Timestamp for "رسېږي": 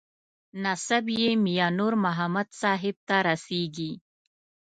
3.27-3.91